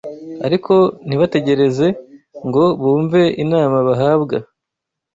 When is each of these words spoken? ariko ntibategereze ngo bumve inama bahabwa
ariko 0.45 0.73
ntibategereze 1.07 1.87
ngo 2.47 2.65
bumve 2.81 3.21
inama 3.43 3.77
bahabwa 3.87 4.37